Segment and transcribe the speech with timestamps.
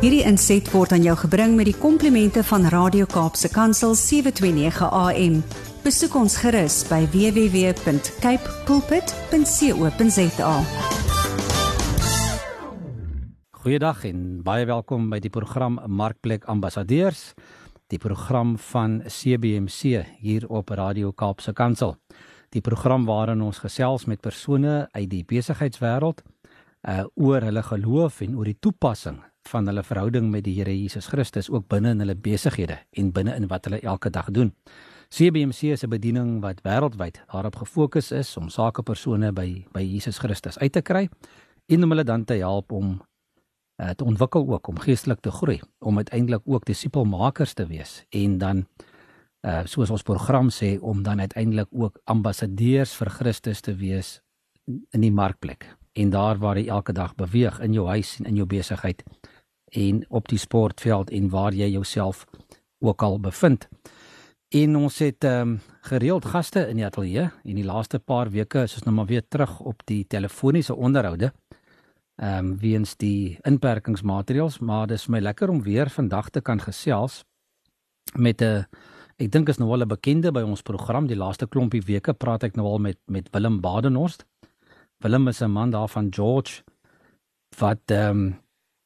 [0.00, 5.42] Hierdie inset word aan jou gebring met die komplimente van Radio Kaapse Kansel 729 AM.
[5.84, 10.54] Besoek ons gerus by www.cape pulpit.co.za.
[13.60, 17.34] Goeiedag en baie welkom by die program Markplek Ambassadeurs,
[17.92, 21.96] die program van CBC hier op Radio Kaapse Kansel.
[22.50, 26.24] Die program waarin ons gesels met persone uit die besigheidswêreld
[26.88, 31.10] uh oor hulle geloof en oor die toepassing van hulle verhouding met die Here Jesus
[31.12, 34.54] Christus ook binne in hulle besighede en binne in wat hulle elke dag doen.
[35.10, 40.58] CBC is 'n bediening wat wêreldwyd daarop gefokus is om sakepersone by by Jesus Christus
[40.58, 41.08] uit te kry
[41.66, 43.02] en om hulle dan te help om
[43.80, 48.38] uh, te ontwikkel ook om geestelik te groei, om uiteindelik ook disipelmakers te wees en
[48.38, 48.66] dan
[49.42, 54.20] uh soos ons program sê om dan uiteindelik ook ambassadeurs vir Christus te wees
[54.90, 58.34] in die markplek en daar waar jy elke dag beweeg in jou huis en in
[58.34, 59.02] jou besigheid
[59.70, 62.26] en op die sportveld en waar jy jouself
[62.78, 63.68] ook al bevind.
[64.50, 68.62] En ons het ehm um, gereeld gaste in die ateljee en die laaste paar weke
[68.66, 71.32] is ons nou maar weer terug op die telefoniese onderhoude.
[72.16, 76.60] Ehm um, weens die inperkingsmaatreëls, maar dis vir my lekker om weer vandag te kan
[76.60, 77.24] gesels
[78.14, 78.66] met 'n
[79.18, 82.42] ek dink is nou al 'n bekende by ons program die laaste klompie weke praat
[82.44, 84.24] ek nou al met met Willem Badenhorst
[85.00, 86.62] Willem is 'n man daar van George
[87.58, 88.40] wat ehm um,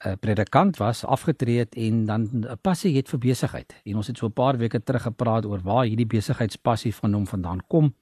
[0.05, 3.81] 'n predikant was, afgetree het en dan 'n passie het vir besigheid.
[3.85, 7.27] En ons het so 'n paar weke terug gepraat oor waar hierdie besigheidspassie van hom
[7.27, 7.95] vandaan kom.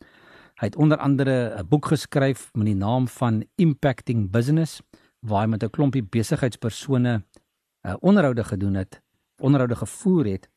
[0.54, 4.82] Hy het onder andere 'n boek geskryf met die naam van Impacting Business
[5.20, 7.24] waar hy met 'n klompie besigheidspersone 'n
[7.88, 9.02] uh, onderhoude gedoen het,
[9.40, 10.50] onderhoude gevoer het.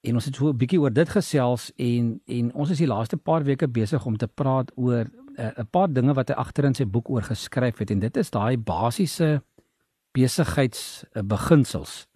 [0.00, 3.16] En ons het so 'n bietjie oor dit gesels en en ons is die laaste
[3.16, 5.10] paar weke besig om te praat oor
[5.40, 8.30] 'n paar dinge wat hy agter in sy boek oor geskryf het en dit is
[8.30, 9.42] daai basiese
[10.12, 12.06] besigheidsbeginsels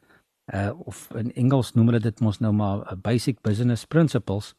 [0.53, 4.55] uh of in Engels noem hulle dit mos nou maar basic business principles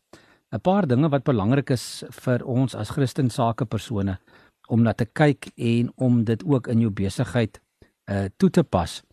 [0.51, 4.17] 'n paar dinge wat belangrik is vir ons as Christen sakepersone
[4.67, 7.59] om na te kyk en om dit ook in jou besigheid
[8.09, 9.03] uh toe te pas.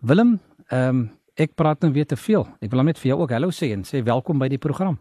[0.00, 2.46] Willem, ehm um, ek praat nou weer te veel.
[2.60, 4.98] Ek wil net vir jou ook hallo sê en sê welkom by die program.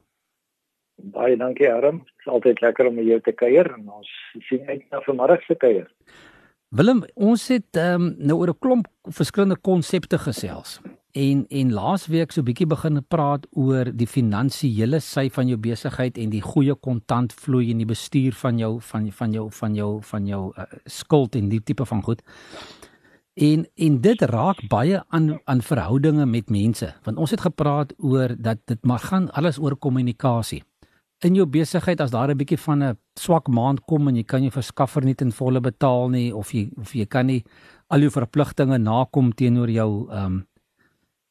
[0.96, 2.04] Baie dankie Aram.
[2.06, 4.09] Dit is altyd lekker om jou te kuier en ons
[4.48, 5.88] sien uit na vanmiddag se kuier.
[6.74, 10.81] Willem, ons het um, nou oor 'n klomp verskillende konsepte gesels.
[11.14, 16.30] En en laasweek so bietjie begin praat oor die finansiële sy van jou besigheid en
[16.30, 20.54] die goeie kontantvloei en die bestuur van jou van van jou van jou van jou
[20.58, 22.22] uh, skuld en die tipe van goed.
[23.36, 28.36] En en dit raak baie aan aan verhoudinge met mense want ons het gepraat oor
[28.38, 30.64] dat dit maar gaan alles oor kommunikasie
[31.23, 34.41] in jou besigheid as daar 'n bietjie van 'n swak maand kom en jy kan
[34.41, 37.44] jou verskaffer nie ten volle betaal nie of jy of jy kan nie
[37.89, 40.47] al jou verpligtinge nakom teenoor jou ehm um,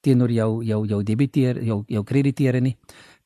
[0.02, 2.76] teenoor jou jou jou debiteer jou jou krediteure nie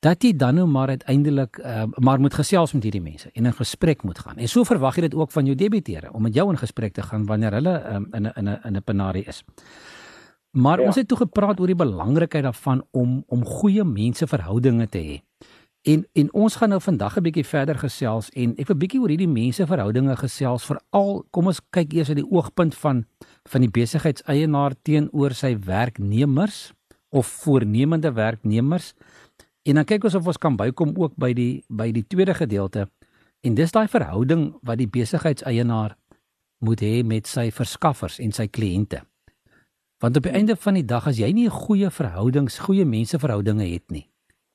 [0.04, 3.52] dat jy dan nou maar uiteindelik uh, maar moet gesels met hierdie mense en in
[3.52, 4.36] gesprek moet gaan.
[4.36, 7.02] En so verwag jy dit ook van jou debiteure om met jou in gesprek te
[7.02, 9.44] gaan wanneer hulle um, in 'n in 'n in 'n penarie is.
[10.50, 10.86] Maar ja.
[10.86, 15.25] ons het toe gepraat oor die belangrikheid daarvan om om goeie menseverhoudinge te hê.
[15.86, 19.08] En en ons gaan nou vandag 'n bietjie verder gesels en ek wil bietjie oor
[19.08, 23.04] hierdie menseverhoudinge gesels veral kom ons kyk eers uit die oogpunt van
[23.44, 26.72] van die besigheidseienaar teenoor sy werknemers
[27.10, 28.94] of voornemende werknemers.
[29.62, 32.90] En dan kyk ons of ons kan bykom ook by die by die tweede gedeelte.
[33.40, 35.96] En dis daai verhouding wat die besigheidseienaar
[36.58, 39.04] moet hê met sy verskaffers en sy kliënte.
[40.02, 43.72] Want op die einde van die dag as jy nie 'n goeie verhoudings, goeie menseverhoudinge
[43.72, 44.08] het nie,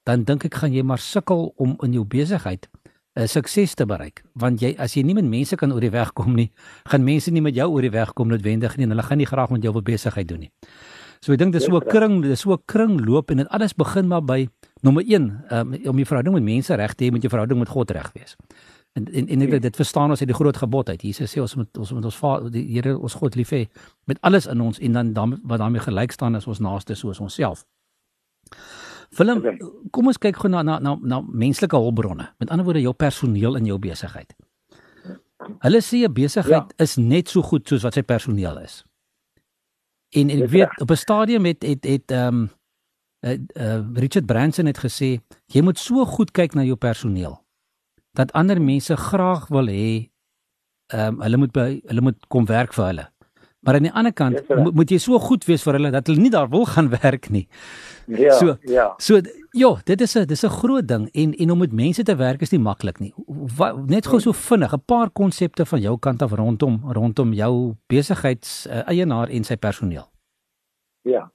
[0.03, 2.67] dan dink ek gaan jy maar sukkel om in jou besigheid
[3.11, 5.91] 'n uh, sukses te bereik want jy as jy nie met mense kan oor die
[5.91, 6.51] weg kom nie
[6.87, 9.27] gaan mense nie met jou oor die weg kom noodwendig nie en hulle gaan nie
[9.27, 10.51] graag met jou wil besigheid doen nie.
[11.21, 13.73] So ek dink dis so 'n kring dis so 'n kring loop en dit alles
[13.73, 14.47] begin maar by
[14.81, 17.69] nommer 1 um, om jou verhouding met mense reg te hê met jou verhouding met
[17.69, 18.35] God reg wees.
[18.93, 21.01] En en, en ek dit verstaan ons uit die groot gebod uit.
[21.01, 23.67] Jesus sê ons moet ons moet ons Vader die Here ons God lief hê
[24.05, 27.19] met alles in ons en dan, dan wat daarmee gelyk staan is ons naaste soos
[27.19, 27.65] onsself.
[29.17, 29.41] Willem,
[29.91, 32.29] kom ons kyk gou na na na, na menslike hulpbronne.
[32.39, 34.31] Met ander woorde jou personeel in jou besigheid.
[35.59, 36.83] Hulle sê 'n besigheid ja.
[36.83, 38.85] is net so goed soos wat sy personeel is.
[40.15, 42.49] En en ek weet op 'n stadium het het het ehm um,
[43.25, 47.43] uh, uh, Richard Branson het gesê jy moet so goed kyk na jou personeel
[48.13, 50.09] dat ander mense graag wil hê
[50.87, 53.10] ehm um, hulle moet by hulle moet kom werk vir hulle.
[53.63, 54.57] Maar aan die ander kant reg.
[54.57, 57.29] mo moet jy so goed wees vir hulle dat hulle nie daar wil gaan werk
[57.29, 57.47] nie.
[58.07, 58.93] Ja, So- ja.
[58.97, 59.19] So
[59.53, 62.41] ja, dit is 'n dis 'n groot ding en en om met mense te werk
[62.41, 63.13] is nie maklik nie.
[63.57, 67.75] Wa, net gou so vinnig 'n paar konsepte van jou kant af rondom rondom jou
[67.87, 70.07] besigheids uh, eienaar en sy personeel.
[71.03, 71.29] Ja.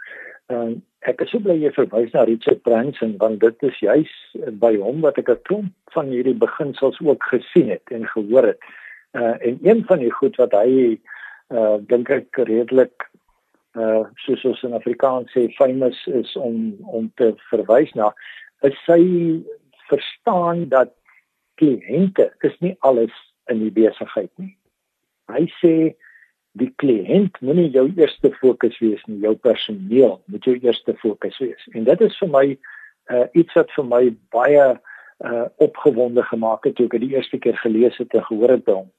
[0.49, 4.11] Ehm ek is so bly jy verwys na Richard Branson want dit is juis
[4.58, 8.58] by hom wat ek 'n klomp van hierdie beginsels ook gesien het en gehoor het.
[9.14, 10.99] Uh en een van die goed wat hy
[11.54, 13.06] uh dink ek redelik
[13.76, 18.10] uh soos ons in Afrikaans sê famous is om om te verwys na
[18.66, 19.02] is sy
[19.90, 20.94] verstaan dat
[21.60, 23.14] kliënte is nie alles
[23.52, 24.56] in die besigheid nie.
[25.32, 25.75] Hy sê
[26.56, 31.62] die kliënt moenie jou eerste fokus wees nie, jou personeel moet jou eerste fokus wees.
[31.76, 32.46] En dit is vir my
[33.12, 34.02] uh iets wat vir my
[34.34, 34.66] baie
[35.25, 38.64] uh opgewonde gemaak het toe ek dit die eerste keer gelees het en gehoor het
[38.66, 38.90] by hom.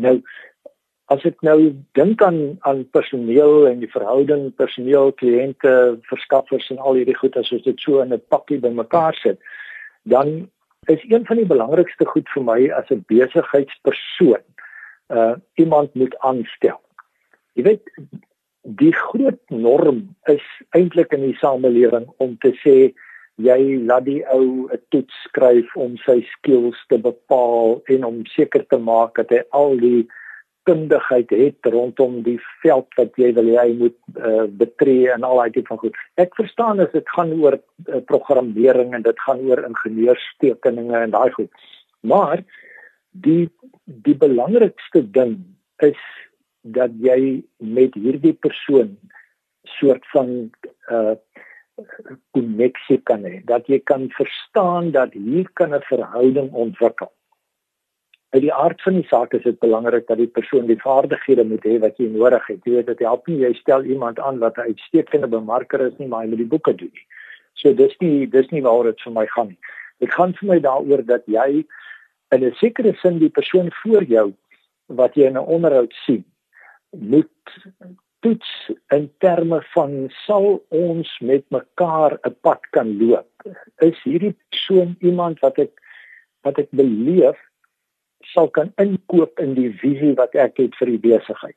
[0.00, 0.16] Nou
[1.12, 1.58] as ek nou
[1.98, 5.72] dink aan aan personeel en die verhouding personeel kliënte
[6.08, 9.38] verskaffers en al hierdie goed as ons dit so in 'n pakkie bymekaar sit,
[10.14, 10.48] dan
[10.88, 14.44] is een van die belangrikste goed vir my as 'n besigheidspersoon
[15.18, 16.80] uh iemand moet aanstel.
[17.54, 17.84] Jy weet
[18.62, 22.94] die groot norm is eintlik in die samelewing om te sê
[23.36, 28.64] jy laat die ou 'n toets skryf om sy skills te bepaal en om seker
[28.66, 30.06] te maak dat hy al die
[30.68, 35.54] kundigheid het rondom die veld wat jy wil hy moet uh, betree en al daai
[35.54, 35.96] tipe van goed.
[36.22, 41.30] Ek verstaan as dit gaan oor uh, programmering en dit gaan oor ingenieurstekeninge en daai
[41.38, 41.50] goed.
[42.00, 42.44] Maar
[43.10, 43.50] die
[43.84, 45.40] die belangrikste ding
[45.82, 45.98] is
[46.62, 48.94] dat jy met hierdie persoon
[49.78, 50.50] soort van
[50.90, 51.18] uh
[52.36, 57.10] koneksie kan hê dat jy kan verstaan dat hier kan 'n verhouding ontwikkel.
[58.32, 61.64] Uit die aard van die saak is dit belangrik dat die persoon die vaardighede moet
[61.68, 62.62] hê wat jy nodig het.
[62.64, 66.08] Jy weet dit help nie jy stel iemand aan wat 'n uitstekende bemarker is nie,
[66.08, 67.06] maar hy moet die boeke doen nie.
[67.60, 69.58] So dis nie dis nie waaroor dit vir my gaan nie.
[70.00, 71.64] Dit gaan vir my daaroor dat jy
[72.32, 74.32] in 'n sekere sin die persoon voor jou
[74.88, 76.24] wat jy in 'n onderhoud sien
[76.90, 77.28] moet
[78.20, 83.28] toets in terme van sal ons met mekaar 'n pad kan loop.
[83.78, 85.72] Is hierdie persoon iemand wat ek
[86.42, 87.38] wat ek beleef
[88.32, 91.56] sal kan inkoop in die visie wat ek het vir die besigheid.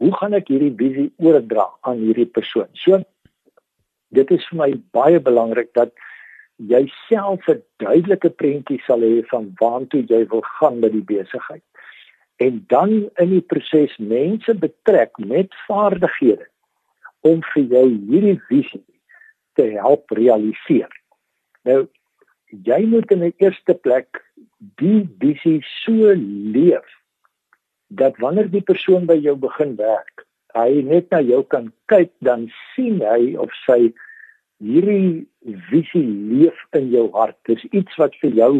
[0.00, 2.68] Hoe gaan ek hierdie visie oordra aan hierdie persoon?
[2.74, 3.02] So
[4.16, 5.92] dit is vir my baie belangrik dat
[6.72, 11.64] jy self 'n duidelike prentjie sal hê van waartoe jy wil gaan met die besigheid.
[12.36, 16.46] En dan in die proses mense betrek met vaardighede
[17.20, 18.84] om vir jou hierdie visie
[19.54, 20.88] te help realiseer.
[21.68, 21.86] Nou
[22.50, 24.22] jy moet in die eerste plek
[24.80, 26.96] die visie so leef
[27.90, 32.48] dat wanneer die persoon by jou begin werk, hy net na jou kan kyk dan
[32.74, 33.90] sien hy of sy
[34.60, 35.26] hierdie
[35.70, 37.38] visie leef in jou hart.
[37.48, 38.52] Dis iets wat vir jou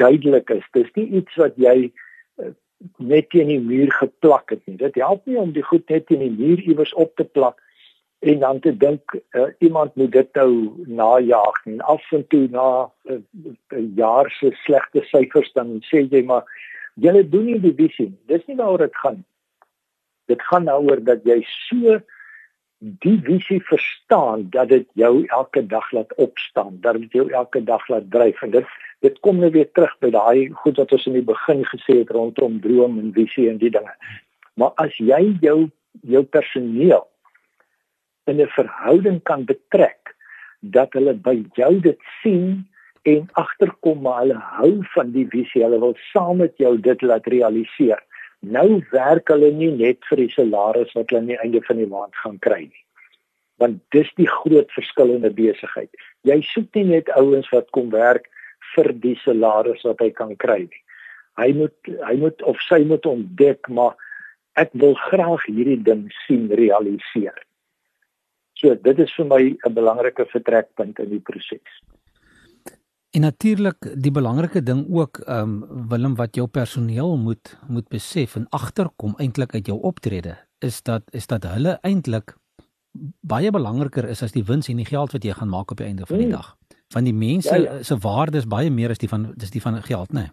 [0.00, 0.66] duidelik is.
[0.74, 2.52] Dis nie iets wat jy uh,
[2.98, 4.78] net teen die muur geplak het nie.
[4.80, 7.60] Dit help nie om die goed net teen die muur iewers op te plak
[8.20, 10.52] en dan te dink uh, iemand moet dit nou
[10.86, 16.04] najag en af en toe na 'n uh, uh, jaar se slegte syfers dan sê
[16.10, 16.44] jy maar
[16.94, 18.12] jy doen nie die visie.
[18.26, 19.24] Dis nie waaroor dit gaan.
[20.26, 22.00] Dit gaan daaroor dat jy so
[22.80, 27.88] die visie verstaan dat dit jou elke dag laat opstaan, dat dit jou elke dag
[27.88, 28.66] laat dryf en dit
[29.00, 32.10] dit kom nou weer terug by daai goed wat ons in die begin gesê het
[32.12, 33.92] rondom droom en visie en die dinge.
[34.54, 35.70] Maar as jy jou
[36.02, 37.09] jou personeel
[38.30, 40.14] in 'n verhouding kan betrek
[40.60, 42.66] dat hulle by jou dit sien
[43.02, 47.26] en agterkom maar hulle hou van die visie, hulle wil saam met jou dit laat
[47.26, 48.00] realiseer.
[48.40, 51.88] Nou werk hulle nie net vir die salaris wat hulle aan die einde van die
[51.88, 52.84] maand gaan kry nie.
[53.60, 55.90] Want dis die groot verskil in 'n besigheid.
[56.24, 58.28] Jy soek nie net ouens wat kom werk
[58.74, 60.82] vir die salaris wat hy kan kry nie.
[61.36, 61.76] Hy moet
[62.08, 63.96] hy moet of sy moet ontdek maar
[64.56, 67.36] ek wil graag hierdie ding sien realiseer.
[68.60, 71.80] So dit is vir my 'n belangrike vertrekpunt in die proses.
[73.10, 78.36] En natuurlik die belangrike ding ook ehm um, Willem wat jou personeel moet moet besef
[78.36, 82.36] en agterkom eintlik uit jou optrede is dat is dat hulle eintlik
[83.20, 85.86] baie belangriker is as die wins en die geld wat jy gaan maak op die
[85.86, 86.34] einde van die Hmm.
[86.34, 86.56] dag.
[86.92, 87.82] Van die mense Ja, ja.
[87.82, 90.14] se waarde is baie meer as die van dis die van geld, né?
[90.20, 90.30] Nee.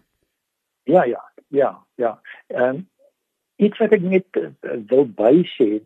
[0.94, 2.20] Ja ja, ja, ja.
[2.46, 2.88] Ehm um,
[3.56, 4.48] iets wat ek net uh,
[4.86, 5.80] wil bysê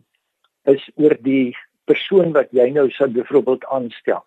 [0.63, 1.55] is oor die
[1.89, 4.23] persoon wat jy nou sou byvoorbeeld aanstel.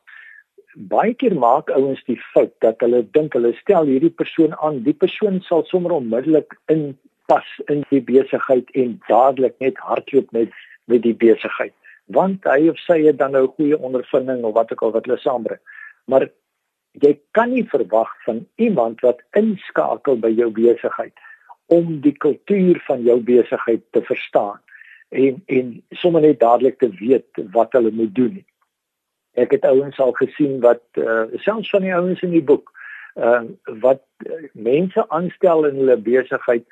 [0.76, 4.96] Baie keer maak ouens die fout dat hulle dink hulle stel hierdie persoon aan, die
[4.96, 6.96] persoon sal sommer onmiddellik in
[7.26, 10.50] inpas in die besigheid en dadelik net hardloop met
[10.86, 11.72] met die besigheid.
[12.06, 15.18] Want hy of sy het dan nou goeie ondervinding of wat ook al wat hulle
[15.18, 15.58] saambring.
[16.06, 16.28] Maar
[17.02, 21.12] jy kan nie verwag van iemand wat inskakel by jou besigheid
[21.66, 24.60] om die kultuur van jou besigheid te verstaan
[25.16, 28.40] en en sommer net dadelik te weet wat hulle moet doen.
[29.36, 32.72] Ek het ouens al gesien wat uh, selfs van die ouens in die boek
[33.16, 33.44] uh,
[33.84, 36.66] wat uh, mense aanstel in hulle besigheid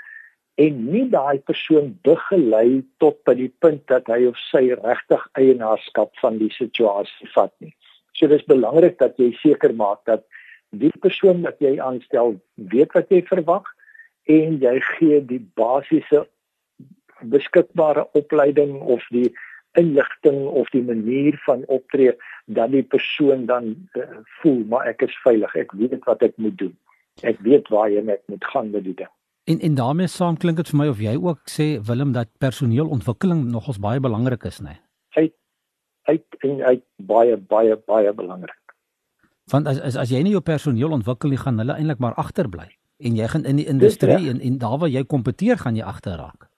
[0.61, 6.13] en nie daai persoon begelei tot by die punt dat hy of sy regtig eienaarskap
[6.23, 7.75] van die situasie vat nie.
[8.15, 10.23] So dis belangrik dat jy seker maak dat
[10.85, 12.37] die persoon wat jy aanstel
[12.71, 13.67] weet wat jy verwag
[14.31, 16.25] en jy gee die basiese
[17.21, 19.33] beskikbare opleiding of die
[19.73, 22.15] inligting of die manier van optree
[22.47, 24.07] dat die persoon dan uh,
[24.41, 26.75] voel maar ek is veilig ek weet wat ek moet doen
[27.23, 29.13] ek weet waar jy met moet gaan met die ding
[29.51, 33.47] en en daarmee saam klink dit vir my of jy ook sê Willem dat personeelontwikkeling
[33.51, 34.83] nogals baie belangrik is nê nee?
[36.05, 38.61] uit en uit baie baie baie belangrik.
[39.53, 42.69] Want as as as jy nie jou personeel ontwikkel nie, gaan hulle eintlik maar agterbly
[43.05, 44.33] en jy gaan in die industrie ja.
[44.33, 46.49] en en daar waar jy kompeteer gaan jy agterraak.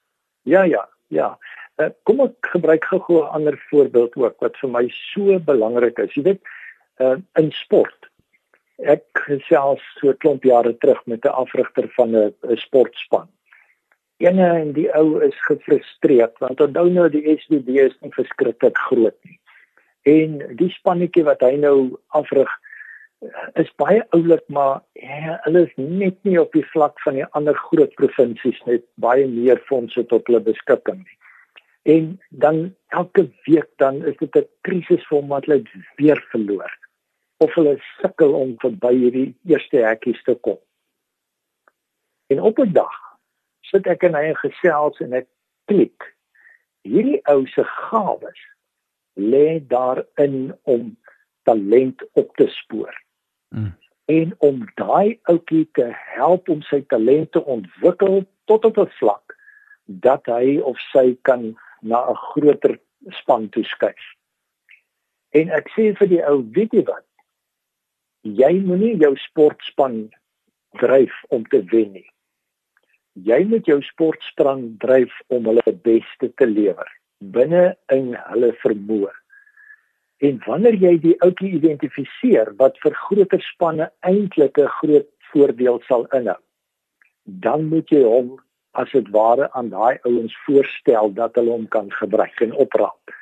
[0.47, 1.35] Ja ja, ja.
[1.77, 6.15] Uh, kom ek gebruik gou 'n ander voorbeeld ook wat vir my so belangrik is.
[6.15, 6.43] Jy weet,
[7.03, 8.07] uh, in sport.
[8.79, 13.29] Ek gesels so 'n klomp jare terug met 'n afrigter van 'n sportspan.
[14.19, 19.19] Ene en die ou is gefrustreerd want onthou nou die SBB is nie verskriklik groot
[19.25, 19.39] nie.
[20.03, 22.49] En die spannetjie wat hy nou afrig
[23.55, 27.57] is baie oulik maar ja, hulle is net nie op die vlak van die ander
[27.69, 31.19] groot provinsies net baie meer fondse tot hulle beskikking nie.
[31.97, 35.63] En dan elke week dan is dit 'n krisis vir hom wat hulle
[35.97, 36.73] weer verloor
[37.45, 40.59] of hulle sukkel om verby hierdie eerste hekkies te kom.
[42.27, 42.97] En op 'n dag
[43.61, 45.29] sit ek en hy in gesels en ek
[45.65, 46.15] klik.
[46.83, 48.41] Hierdie ou se gawes
[49.15, 50.97] lê daarin om
[51.43, 53.06] talent op te spoor.
[53.55, 53.73] Mm.
[54.07, 59.37] En om daai ouetjie te help om sy talente ontwikkel tot op 'n vlak
[59.87, 64.05] dat hy of sy kan na 'n groter span toeskuif.
[65.31, 67.07] En ek sê vir die ou, weet jy wat?
[68.23, 70.11] Jy moenie jou sportspan
[70.79, 72.11] dryf om te wen nie
[73.25, 76.89] jy moet jou sportspan dryf om hulle beste te lewer
[77.33, 79.13] binne in hulle vermoë.
[80.25, 86.07] En wanneer jy die ouetjie identifiseer wat vir groter spanne eintlik 'n groot voordeel sal
[86.17, 86.41] inhou,
[87.25, 88.39] dan moet jy hom
[88.73, 93.13] as dit ware aan daai ouens voorstel dat hulle hom kan gebruik en opraap.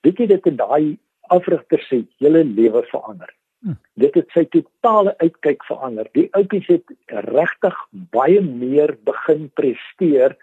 [0.00, 0.98] Weet jy dit in daai
[1.32, 3.30] afrigter se hele lewe verander?
[3.64, 3.76] Hm.
[3.96, 6.08] Dit het sy totale uitkyk verander.
[6.12, 7.76] Die oupies het regtig
[8.12, 10.36] baie meer begin presteer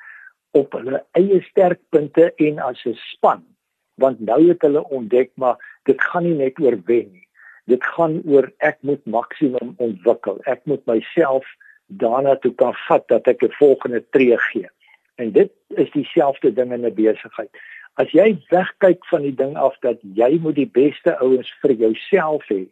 [0.58, 3.46] op hulle eie sterkpunte en as 'n span.
[4.02, 5.58] Want nou het hulle ontdek maar
[5.90, 7.28] dit gaan nie net oor wen nie.
[7.70, 10.40] Dit gaan oor ek moet maksimum ontwikkel.
[10.46, 11.48] Ek moet myself
[11.88, 14.70] daarna toe kan vat dat ek 'n volgende tree gee.
[15.16, 17.50] En dit is dieselfde ding in 'n besigheid.
[17.94, 22.48] As jy wegkyk van die ding af dat jy moet die beste ouens vir jouself
[22.48, 22.68] hê,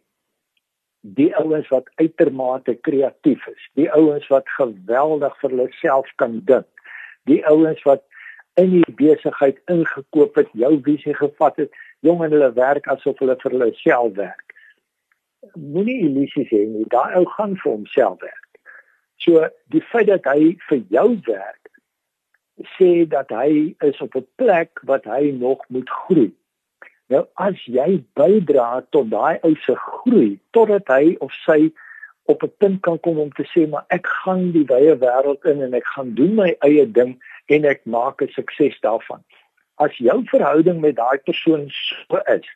[1.00, 6.66] die ouens wat uitermate kreatief is, die ouens wat geweldig vir hulle self kan dink,
[7.24, 8.02] die ouens wat
[8.60, 11.72] in die besigheid ingekoop het, jou visie gevat het,
[12.06, 14.54] jong en hulle werk asof hulle vir hulle self werk.
[15.56, 18.46] Moenie illusies hê nie, daai ou gaan vir homself werk.
[19.20, 21.60] So die feit dat hy vir jou werk
[22.76, 26.32] sê dat hy is op 'n plek wat hy nog moet groei.
[27.08, 31.72] Nou as jy bydra tot daai ou se groei totdat hy of sy
[32.24, 35.62] op 'n punt kan kom om te sê maar ek gaan die wye wêreld in
[35.62, 39.22] en ek gaan doen my eie ding en ek maak 'n sukses daarvan.
[39.80, 42.46] As jou verhouding met daai persoon so is,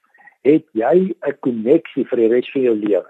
[0.44, 3.08] het jy 'n koneksie vir die res van jou lewe.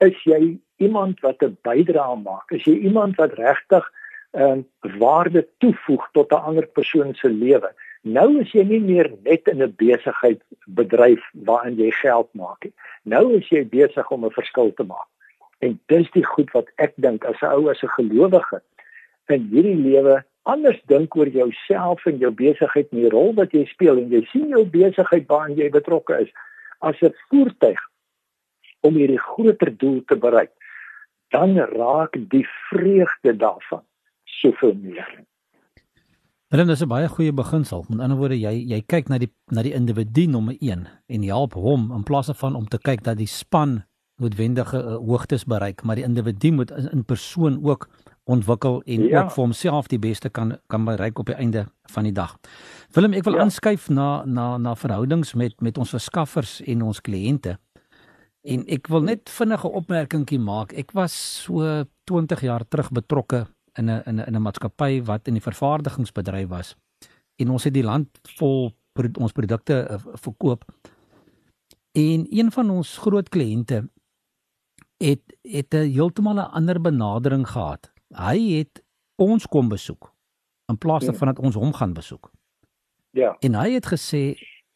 [0.00, 2.52] Is jy iemand wat 'n bydrae maak?
[2.52, 3.84] Is jy iemand wat regtig
[4.32, 4.66] 'n um,
[4.98, 7.74] waarde toevoeg tot 'n ander persoon se lewe?
[8.02, 12.72] Nou is jy nie meer net in 'n besigheid bedryf waarin jy geld maak nie.
[13.02, 15.08] Nou is jy besig om 'n verskil te maak.
[15.58, 18.62] En dis die goed wat ek dink as 'n ou as 'n gelowige
[19.28, 23.64] in hierdie lewe anders dink oor jouself en jou besigheid en die rol wat jy
[23.70, 26.30] speel en jy sien jou besigheid waarin jy betrokke is
[26.80, 27.80] as 'n voertuig
[28.80, 30.52] om hierdie groter doel te bereik.
[31.30, 33.84] Dan raak die vreugde daarvan
[34.24, 35.10] soveel meer.
[36.50, 37.84] Hulle is 'n baie goeie beginsel.
[37.88, 41.54] Met ander woorde, jy jy kyk na die na die individu nommer 1 en help
[41.54, 43.84] hom in plaas van om te kyk dat die span
[44.16, 47.88] noodwendige uh, hoogtes bereik, maar die individu moet in persoon ook
[48.30, 49.22] ontwikkel en ja.
[49.22, 52.36] ook vir homself die beste kan kan bereik op die einde van die dag.
[52.94, 53.44] Willem, ek wil ja.
[53.44, 57.56] aanskuif na na na verhoudings met met ons verskaffers en ons kliënte.
[58.48, 60.72] En ek wil net vinnige opmerkingie maak.
[60.72, 63.46] Ek was so 20 jaar terug betrokke
[63.78, 66.76] in 'n in 'n in 'n maatskappy wat in die vervaardigingsbedryf was.
[67.36, 68.08] En ons het die land
[68.38, 68.72] vol
[69.18, 70.64] ons produkte uh, verkoop.
[71.92, 73.88] En een van ons groot kliënte
[75.00, 77.90] het het 'n heeltemal 'n ander benadering gehad.
[78.16, 78.82] Hy het
[79.20, 80.10] ons kom besoek
[80.70, 81.34] in plaas daarvan ja.
[81.34, 82.30] dat ons hom gaan besoek.
[83.10, 83.36] Ja.
[83.40, 84.22] En hy het gesê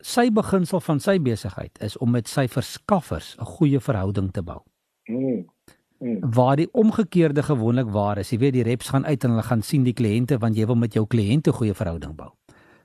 [0.04, 4.60] sy beginsel van sy besigheid is om met sy verskaffers 'n goeie verhouding te bou.
[5.06, 5.46] Mm.
[5.98, 6.34] Mm.
[6.34, 9.62] Waar die omgekeerde gewoonlik waar is, jy weet die reps gaan uit en hulle gaan
[9.62, 12.30] sien die kliënte want jy wil met jou kliënte goeie verhouding bou.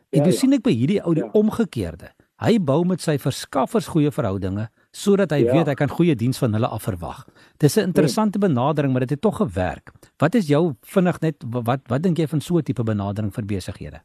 [0.09, 0.31] En ja, ja.
[0.31, 1.29] sien ek by hierdie ou die ja.
[1.33, 2.13] omgekeerde.
[2.39, 5.57] Hy bou met sy verskaffers goeie verhoudinge sodat hy ja.
[5.57, 7.25] weet hy kan goeie diens van hulle af verwag.
[7.59, 9.91] Dis 'n interessante benadering, maar dit het tog gewerk.
[10.17, 13.43] Wat is jou vinnig net wat wat dink jy van so 'n tipe benadering vir
[13.43, 13.99] besighede?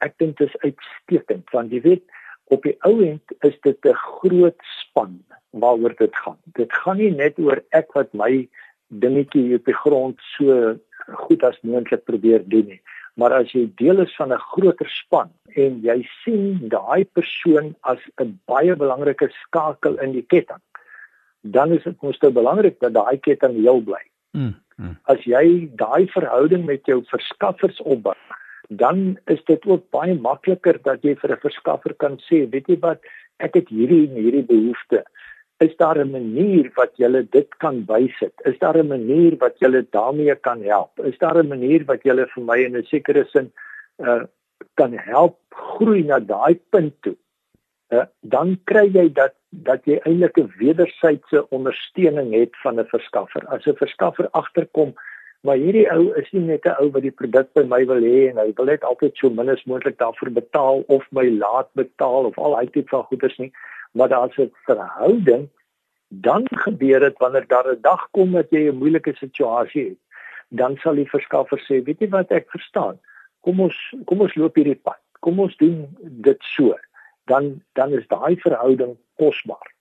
[0.00, 2.04] Ek dink dit is uitstekend want jy weet
[2.50, 5.22] op die ou end is dit 'n groot span
[5.52, 6.38] waaroor dit gaan.
[6.54, 8.48] Dit gaan nie net oor ek wat my
[8.90, 12.82] dingetjie op die grond so goed as moontlik probeer doen nie
[13.16, 17.98] maar as jy deel is van 'n groter span en jy sien daai persoon as
[18.20, 20.62] 'n baie belangrike skakel in die ketting
[21.52, 24.02] dan is dit mos te belangrik dat daai ketting heel bly.
[24.36, 24.96] Mm, mm.
[25.12, 28.16] As jy daai verhouding met jou verskaffers opbou,
[28.68, 32.78] dan is dit ook baie makliker dat jy vir 'n verskaffer kan sê, weet jy
[32.80, 33.00] wat,
[33.38, 35.04] ek het hierdie en hierdie behoeftes
[35.58, 38.34] is daar 'n manier wat julle dit kan bysit?
[38.44, 41.00] Is daar 'n manier wat julle daarmee kan help?
[41.04, 43.52] Is daar 'n manier wat julle vir my in 'n sekere sin
[43.98, 44.22] uh
[44.74, 47.16] kan help groei na daai punt toe?
[47.88, 53.46] Uh dan kry jy dat dat jy eintlik 'n wederwysige ondersteuning het van 'n verskaffer.
[53.46, 54.94] As 'n verskaffer agterkom,
[55.40, 58.30] maar hierdie ou is nie net 'n ou wat die produk by my wil hê
[58.30, 62.24] en hy wil net altyd so min as moontlik daarvoor betaal of my laat betaal
[62.30, 63.52] of al daai tipe van goederes nie.
[63.94, 65.48] Maar daar's 'n verhouding.
[66.08, 69.98] Dan gebeur dit wanneer daar 'n dag kom dat jy 'n moeilike situasie het
[70.48, 72.98] dan sal die verskaffer sê weet jy wat ek verstaan.
[73.42, 73.76] Kom ons
[74.06, 75.00] kom ons loop hierdie pad.
[75.24, 76.76] Kom ons doen dit so.
[77.30, 79.72] Dan dan is daai verhouding kosbaar.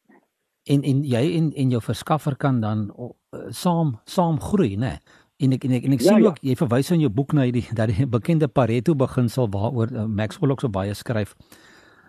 [0.66, 3.12] En en jy en en jou verskaffer kan dan uh,
[3.50, 4.98] saam saam groei nê
[5.38, 6.32] en ek en ek, en ek ja, sien ja.
[6.32, 10.06] ook jy verwys in jou boek na hierdie dat die bekende Pareto beginsel waaroor uh,
[10.06, 11.36] Maxwell ook so baie skryf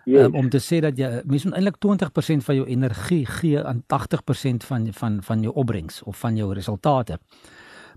[0.07, 0.27] yes.
[0.27, 3.85] um, om te sê dat jy mens moet eintlik 20% van jou energie gee aan
[3.93, 7.19] 80% van van van jou opbrengs of van jou resultate.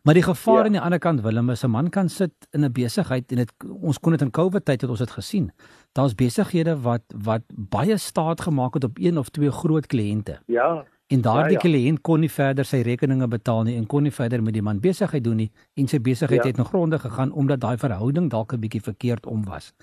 [0.04, 0.66] Maar die gevaar ja.
[0.66, 3.54] aan die ander kant Willem is 'n man kan sit in 'n besigheid en dit
[3.82, 5.52] ons kon dit in Covid tyd het ons dit gesien.
[5.92, 10.40] Daar's besighede wat wat baie staat gemaak het op een of twee groot kliënte.
[10.46, 10.86] Ja.
[11.10, 11.66] En daardie ja, ja.
[11.66, 14.80] kliënt kon nie verder sy rekeninge betaal nie en kon nie verder met die man
[14.80, 16.52] besigheid doen nie en sy besigheid ja.
[16.52, 19.74] het nog gronde gegaan omdat daai verhouding dalk 'n bietjie verkeerd om was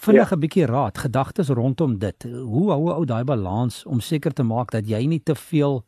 [0.00, 0.40] vinnige ja.
[0.40, 2.24] bietjie raad, gedagtes rondom dit.
[2.24, 5.82] Hoe hou ou daai balans om seker te maak dat jy nie te veel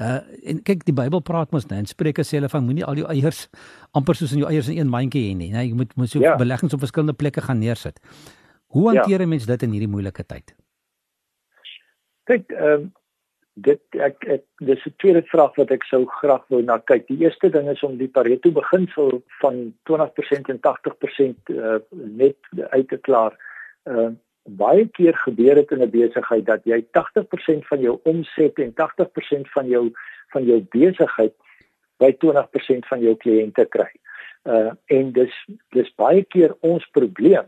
[0.00, 3.08] uh en kyk die Bybel praat mos net Spreuke sê hulle van moenie al jou
[3.12, 3.42] eiers
[3.96, 5.50] amper soos in jou eiers in een mandjie hê nie.
[5.52, 6.36] Nee, jy moet moet so ja.
[6.40, 8.00] beleggings op verskillende plekke gaan neersit.
[8.72, 9.32] Hoe hanteer 'n ja.
[9.34, 10.54] mens dit in hierdie moeilike tyd?
[12.24, 12.88] Kyk, ehm um,
[13.64, 17.06] dit ek, ek dis 'n tweede vraag wat ek sou graag wou na kyk.
[17.08, 22.36] Die eerste ding is om die Pareto beginsel van 20% en 80% uh, net
[22.70, 23.36] uit te klaar.
[23.84, 24.10] Uh
[24.50, 29.50] baie keer gebeur dit in 'n besigheid dat jy 80% van jou omset en 80%
[29.52, 29.92] van jou
[30.32, 31.34] van jou besigheid
[31.98, 33.90] by 20% van jou kliënte kry.
[34.44, 35.34] Uh en dis
[35.70, 37.46] dis baie keer ons probleem.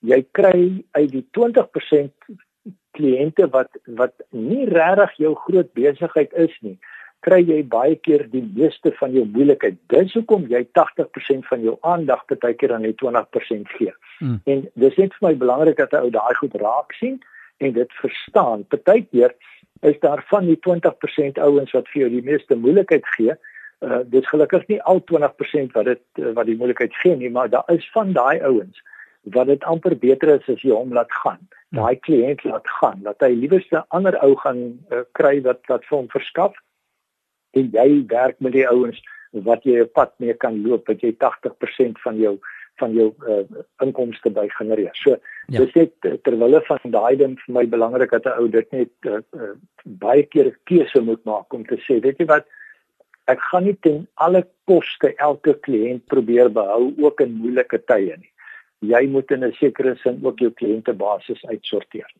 [0.00, 2.12] Jy kry uit die 20%
[2.96, 6.76] kliënte wat wat nie regtig jou groot besigheid is nie,
[7.24, 9.78] kry jy baie keer die meeste van jou moeilikheid.
[9.92, 13.94] Dis hoekom jy 80% van jou aandag baie keer aan net 20% gee.
[14.18, 14.40] Hmm.
[14.44, 17.20] En dis net vir my belangrik dat 'n ou daai goed raak sien
[17.58, 18.64] en dit verstaan.
[18.68, 19.34] Partykeer
[19.80, 23.36] is daar van die 20% ouens wat vir jou die meeste moeilikheid gee.
[23.80, 27.50] Uh dis gelukkig nie al 20% wat dit uh, wat die moeilikheid gee nie, maar
[27.50, 28.82] daar is van daai ouens
[29.32, 31.40] wat dit amper beter is as jy hom laat gaan.
[31.74, 34.60] Daai kliënt laat gaan, dat hy liewerste ander ou gaan
[34.92, 36.56] uh, kry wat wat vir hom verskaf
[37.58, 39.00] en jy werk met die ouens
[39.46, 42.38] wat jy 'n pad mee kan loop wat jy 80% van jou
[42.82, 43.44] van jou uh,
[43.82, 44.90] inkomste by genereer.
[44.98, 45.60] So ja.
[45.60, 48.90] dis net uh, terwyl van daai ding vir my belangrik dat 'n ou dit net
[49.06, 52.46] uh, uh, baie keer 'n keuse moet maak om te sê, weet jy wat,
[53.26, 58.33] ek gaan nie ten alle koste elke kliënt probeer behou ook in moeilike tye nie
[58.88, 62.10] jy moet in 'n sekere sin ook jou kliëntebasis uitsorteer.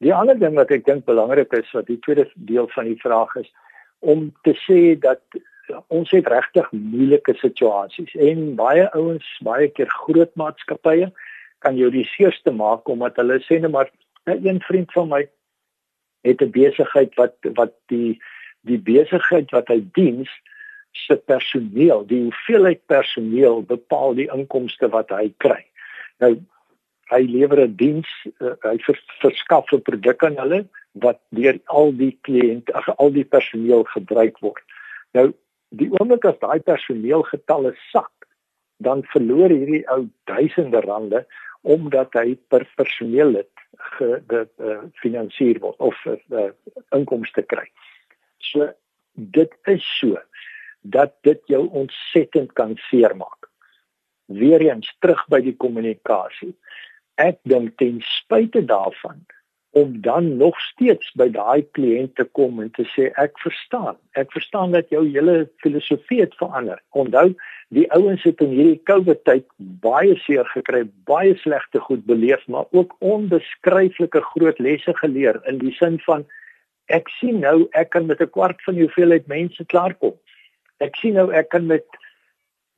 [0.00, 3.36] Die ander ding wat ek dink belangrik is wat die tweede deel van die vraag
[3.36, 3.50] is
[3.98, 5.20] om te sê dat
[5.68, 11.10] ja, ons het regtig moeilike situasies en baie ouens, baie keer groot maatskappye
[11.58, 13.90] kan jou die seerste maak omdat hulle sê net maar
[14.24, 15.22] nou, een vriend van my
[16.22, 18.20] het 'n besigheid wat wat die
[18.62, 20.30] die besigheid wat hy diens
[20.92, 25.67] se personeel, die hoeveelheid personeel bepaal die inkomste wat hy kry.
[26.22, 26.32] Nou
[27.08, 28.08] hy lewer 'n diens,
[28.44, 30.60] uh, hy vers, verskaf 'n produk aan hulle
[30.92, 34.64] wat deur al die kliënte, ag al die personeel gebruik word.
[35.14, 35.32] Nou
[35.70, 38.12] die oomblik as daai personeelgetalle sak,
[38.78, 41.24] dan verloor hierdie ou duisende rande
[41.62, 43.50] omdat hy per personeel lid
[43.98, 46.50] gefinansier uh, word of uh,
[46.94, 47.66] inkomste kry.
[48.38, 48.70] So
[49.14, 50.20] dit is so
[50.82, 53.50] dat dit jou ontsettend kan seermaak.
[54.28, 56.52] Weereens terug by die kommunikasie.
[57.16, 59.24] Ek dink ten spyte daarvan
[59.70, 63.98] om dan nog steeds by daai kliënt te kom en te sê ek verstaan.
[64.16, 66.80] Ek verstaan dat jou hele filosofie het verander.
[66.96, 67.34] Onthou,
[67.76, 69.44] die ouens het in hierdie COVID tyd
[69.84, 75.74] baie seer gekry, baie slegte goed beleef, maar ook onbeskryflike groot lesse geleer in die
[75.76, 76.24] sin van
[76.88, 80.16] ek sien nou ek kan met 'n kwart van die hoeveelheid mense klaarkom.
[80.80, 81.84] Ek sien nou ek kan met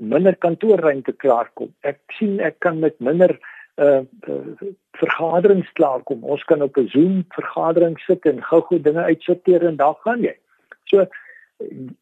[0.00, 1.72] minder kantoorruimte klaarkom.
[1.86, 3.36] Ek sien ek kan met minder
[3.76, 4.68] uh, uh
[5.00, 6.24] vergaderings klaarkom.
[6.24, 10.36] Ons kan op 'n Zoom vergadering sit en gou-gou dinge uitsorteer en daar gaan jy.
[10.84, 11.06] So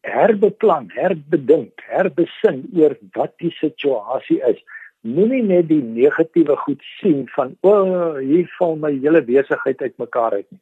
[0.01, 4.59] herbeplan, herbedink, herbesin oor wat die situasie is.
[5.01, 10.33] Moenie net die negatiewe goed sien van o, oh, hier val my hele besigheid uitmekaar
[10.33, 10.59] uit nie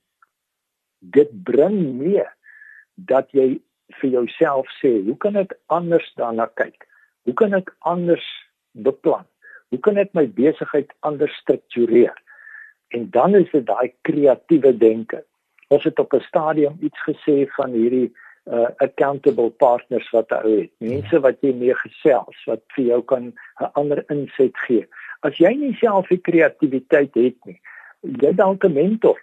[0.99, 2.25] dit bring mee
[2.95, 3.57] dat jy
[4.01, 6.87] vir jouself sê, hoe kan ek anders daarna kyk?
[7.27, 8.23] Hoe kan ek anders
[8.71, 9.25] beplan?
[9.67, 12.15] Hoe kan ek my besigheid anders struktureer?
[12.95, 15.19] En dan is dit daai kreatiewe denke.
[15.67, 18.13] Ons het op 'n stadium iets gesê van hierdie
[18.47, 20.71] uh accountable partners wat jy het.
[20.79, 24.87] Mense wat jy mee gesels wat vir jou kan 'n ander inset gee.
[25.19, 27.59] As jy nie self die kreatiwiteit het nie,
[28.01, 29.19] jy dalk 'n mentor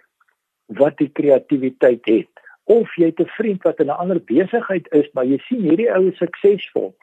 [0.65, 2.29] wat die kreatiwiteit het
[2.65, 5.93] of jy het 'n vriend wat in 'n ander besigheid is maar jy sien hierdie
[5.93, 6.95] ou is suksesvol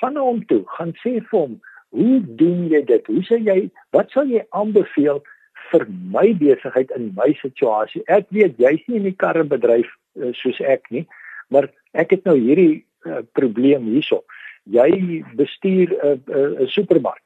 [0.00, 1.60] gaan na hom toe gaan sê vir hom
[1.90, 3.06] hoe doen jy dit?
[3.06, 5.22] Hoe sê jy wat sal jy aanbeveel
[5.70, 8.02] vir my besigheid in my situasie?
[8.06, 11.06] Ek weet jy's nie in die karrebedryf uh, soos ek nie
[11.50, 14.22] maar ek het nou hierdie uh, probleem hierso.
[14.70, 17.22] Jy bestuur 'n uh, 'n uh, supermark.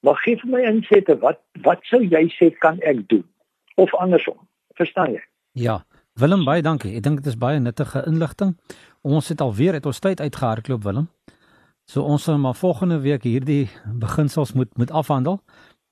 [0.00, 3.24] Maar gee vir my insette wat wat sou jy sê kan ek doen?
[3.74, 4.38] Of andersom
[4.74, 5.22] verstaan jy?
[5.52, 6.96] Ja, Willem baie dankie.
[6.96, 8.56] Ek dink dit is baie nuttige inligting.
[9.02, 11.08] Ons het alweer uit ons tyd uitgehardloop Willem.
[11.88, 15.38] So ons sal maar volgende week hierdie beginsels moet moet afhandel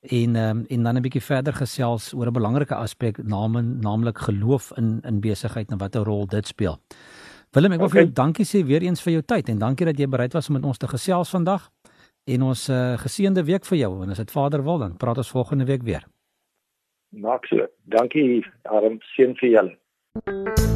[0.00, 4.72] en um, en dan 'n bietjie verder gesels oor 'n belangrike aspek naamlik naamlik geloof
[4.76, 6.78] in in besigheid en watter rol dit speel.
[7.50, 8.00] Willem, ek wil okay.
[8.00, 10.48] vir jou dankie sê weer eens vir jou tyd en dankie dat jy bereid was
[10.48, 11.70] om met ons te gesels vandag.
[12.26, 15.30] En ons uh, geseënde week vir jou en as dit Vader wil dan praat ons
[15.30, 16.04] volgende week weer.
[17.10, 17.66] Maak so.
[17.84, 20.75] Dankie arm seën vir julle.